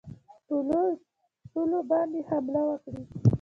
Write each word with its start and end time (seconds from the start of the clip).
پولو 1.51 1.79
باندي 1.89 2.21
حمله 2.29 2.61
وکړي. 2.65 3.03